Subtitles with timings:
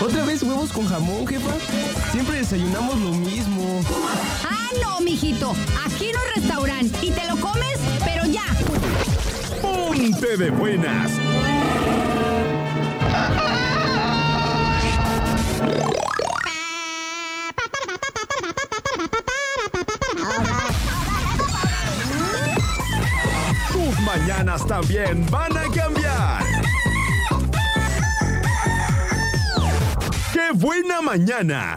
[0.00, 1.50] ¿Otra vez huevos con jamón, jefa?
[2.12, 3.80] Siempre desayunamos lo mismo.
[4.44, 5.54] Ah, no, mijito.
[5.86, 6.98] Aquí no es restaurante.
[7.02, 8.44] Y te lo comes, pero ya.
[9.62, 11.12] Ponte de buenas.
[23.72, 26.55] Tus mañanas también van a cambiar.
[30.56, 31.76] Buena mañana!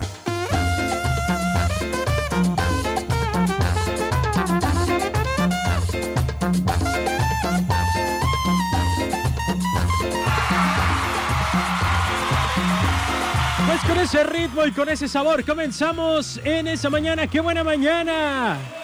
[13.68, 17.28] Pues con ese ritmo y con ese sabor comenzamos en esa mañana.
[17.28, 18.79] ¡Qué buena mañana!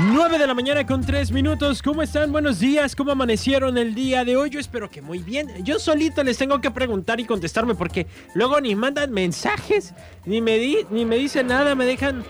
[0.00, 1.80] 9 de la mañana con 3 minutos.
[1.80, 2.32] ¿Cómo están?
[2.32, 2.96] Buenos días.
[2.96, 4.50] ¿Cómo amanecieron el día de hoy?
[4.50, 5.48] Yo espero que muy bien.
[5.62, 9.94] Yo solito les tengo que preguntar y contestarme porque luego ni mandan mensajes,
[10.26, 12.24] ni me, di, ni me dicen nada, me dejan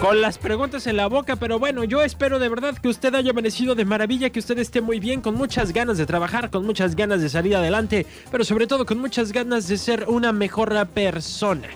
[0.00, 3.30] con las preguntas en la boca, pero bueno, yo espero de verdad que usted haya
[3.30, 6.94] amanecido de maravilla, que usted esté muy bien, con muchas ganas de trabajar, con muchas
[6.94, 11.68] ganas de salir adelante, pero sobre todo con muchas ganas de ser una mejor persona.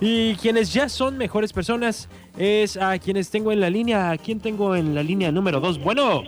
[0.00, 4.10] Y quienes ya son mejores personas es a quienes tengo en la línea.
[4.10, 5.82] ¿A quién tengo en la línea número 2?
[5.82, 6.22] Bueno,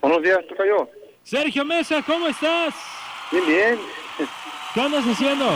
[0.00, 0.86] Buenos días, toca yo.
[1.22, 2.74] Sergio Mesa, ¿cómo estás?
[3.32, 3.78] Bien, bien.
[4.74, 5.48] ¿Qué andas haciendo?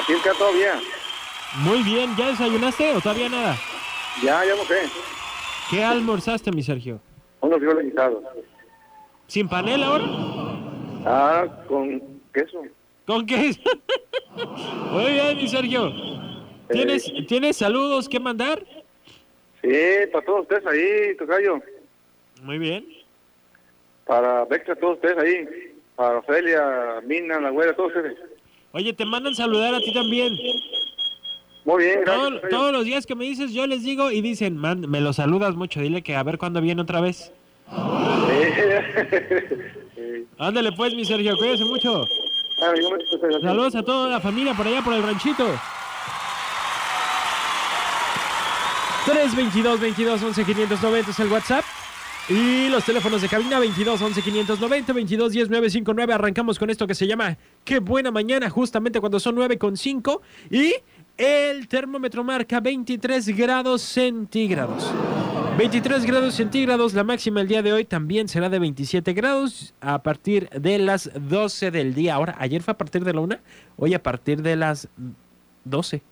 [0.00, 0.80] Aquí está todavía.
[1.56, 3.58] Muy bien, ¿ya desayunaste o todavía nada?
[4.22, 4.82] Ya, ya no sé.
[5.70, 7.00] ¿Qué almorzaste, mi Sergio?
[7.40, 8.22] Unos frijoles guisados.
[9.26, 10.04] ¿Sin panela ahora?
[11.04, 12.00] Ah, con
[12.32, 12.62] queso.
[13.06, 13.52] ¿Con qué?
[14.90, 15.92] Muy bien, mi Sergio.
[16.70, 18.64] ¿Tienes, ¿Tienes saludos que mandar?
[19.62, 19.70] Sí,
[20.12, 21.60] para todos ustedes ahí, tocayo.
[22.42, 22.86] Muy bien.
[24.06, 25.74] Para Bexa, todos ustedes ahí.
[25.96, 28.18] Para Ofelia, Mina, la güera, todos ustedes.
[28.72, 30.36] Oye, te mandan saludar a ti también.
[31.64, 32.28] Muy bien, gracias.
[32.28, 35.12] Todo- todos los días que me dices, yo les digo y dicen, "Man, me lo
[35.12, 37.32] saludas mucho, dile que a ver cuándo viene otra vez.
[40.38, 42.04] Ándale pues, mi Sergio, cuídese mucho.
[42.62, 42.72] Ah.
[43.42, 45.46] Saludos a toda la familia por allá, por el ranchito.
[49.06, 51.64] 322 22 11 590 es el WhatsApp.
[52.28, 56.12] Y los teléfonos de cabina 22 11 590 22 10 959.
[56.14, 60.22] Arrancamos con esto que se llama Qué buena mañana, justamente cuando son 9 con 5.
[60.50, 60.72] Y
[61.16, 64.90] el termómetro marca 23 grados centígrados.
[65.56, 70.02] 23 grados centígrados, la máxima el día de hoy también será de 27 grados a
[70.02, 72.14] partir de las 12 del día.
[72.16, 73.36] Ahora, ayer fue a partir de la 1,
[73.76, 74.88] hoy a partir de las
[75.64, 76.02] 12.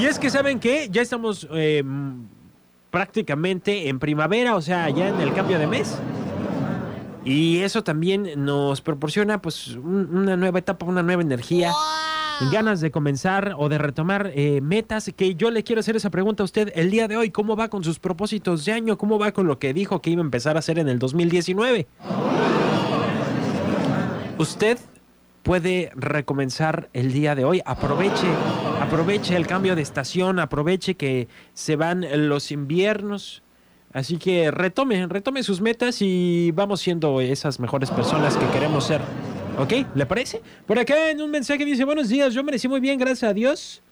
[0.00, 1.84] Y es que saben que ya estamos eh,
[2.90, 5.98] prácticamente en primavera, o sea, ya en el cambio de mes.
[7.26, 11.70] Y eso también nos proporciona pues un- una nueva etapa, una nueva energía,
[12.50, 15.10] ganas de comenzar o de retomar eh, metas.
[15.16, 17.30] Que yo le quiero hacer esa pregunta a usted el día de hoy.
[17.30, 18.98] ¿Cómo va con sus propósitos de año?
[18.98, 21.86] ¿Cómo va con lo que dijo que iba a empezar a hacer en el 2019?
[24.38, 24.78] Usted
[25.42, 27.62] puede recomenzar el día de hoy.
[27.64, 28.28] Aproveche,
[28.80, 33.42] aproveche el cambio de estación, aproveche que se van los inviernos.
[33.92, 39.02] Así que retome, retome sus metas y vamos siendo esas mejores personas que queremos ser.
[39.58, 39.72] ¿Ok?
[39.94, 40.40] ¿Le parece?
[40.66, 43.82] Por acá en un mensaje dice, buenos días, yo merecí muy bien, gracias a Dios.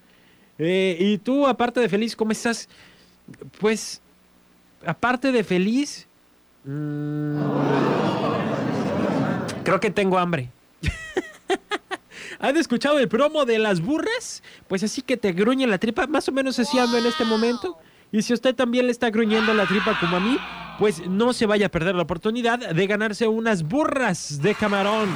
[0.57, 2.67] Eh, y tú, aparte de feliz, ¿cómo estás?
[3.59, 4.01] Pues,
[4.85, 6.07] aparte de feliz,
[6.65, 7.41] mm,
[9.63, 10.49] creo que tengo hambre.
[12.39, 14.41] ¿Han escuchado el promo de las burras?
[14.67, 17.77] Pues así que te gruñe la tripa, más o menos así ando en este momento.
[18.11, 20.37] Y si usted también le está gruñendo la tripa como a mí,
[20.79, 25.09] pues no se vaya a perder la oportunidad de ganarse unas burras de camarón.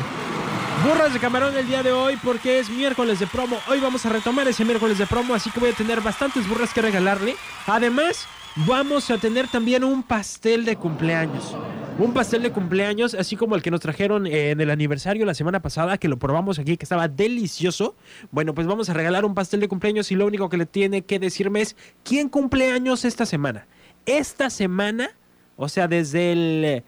[0.83, 3.57] Burras de camarón el día de hoy porque es miércoles de promo.
[3.69, 6.73] Hoy vamos a retomar ese miércoles de promo, así que voy a tener bastantes burras
[6.73, 7.35] que regalarle.
[7.65, 8.27] Además,
[8.67, 11.55] vamos a tener también un pastel de cumpleaños.
[11.97, 15.61] Un pastel de cumpleaños, así como el que nos trajeron en el aniversario la semana
[15.61, 17.95] pasada, que lo probamos aquí, que estaba delicioso.
[18.31, 21.03] Bueno, pues vamos a regalar un pastel de cumpleaños y lo único que le tiene
[21.03, 23.65] que decirme es quién cumpleaños esta semana.
[24.05, 25.09] Esta semana,
[25.55, 26.83] o sea, desde el...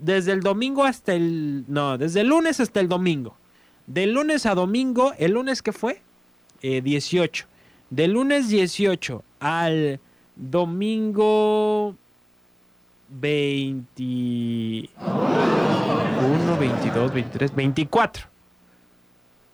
[0.00, 1.64] desde el domingo hasta el...
[1.68, 3.36] No, desde el lunes hasta el domingo.
[3.86, 6.02] De lunes a domingo, ¿el lunes qué fue?
[6.62, 7.46] Eh, 18.
[7.90, 10.00] De lunes 18 al
[10.36, 11.96] domingo
[13.08, 14.88] 21,
[16.58, 18.26] 22, 23, 24.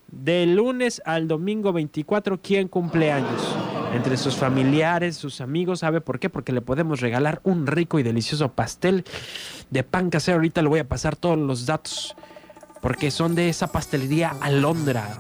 [0.08, 3.65] De lunes al domingo 24, ¿quién cumple años?
[3.96, 5.81] Entre sus familiares, sus amigos.
[5.81, 6.28] ¿Sabe por qué?
[6.31, 9.04] Porque le podemos regalar un rico y delicioso pastel
[9.70, 10.37] de pan casero.
[10.37, 12.14] Ahorita le voy a pasar todos los datos.
[12.81, 15.19] Porque son de esa pastelería Alondra.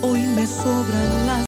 [0.00, 1.28] Hoy me sobran las